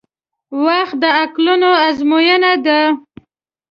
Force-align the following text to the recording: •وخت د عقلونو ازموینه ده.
•وخت 0.65 0.95
د 1.03 1.03
عقلونو 1.21 1.69
ازموینه 1.87 2.51
ده. 2.65 2.79